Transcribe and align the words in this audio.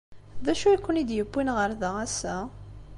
D 0.45 0.47
acu 0.51 0.65
ay 0.67 0.79
ken-id-yewwin 0.85 1.53
ɣer 1.57 1.69
da 1.81 1.89
ass-a? 2.05 2.35